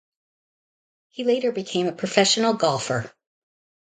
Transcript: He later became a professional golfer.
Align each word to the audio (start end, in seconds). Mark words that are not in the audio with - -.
He 1.09 1.23
later 1.23 1.51
became 1.51 1.85
a 1.85 1.91
professional 1.91 2.55
golfer. 2.55 3.13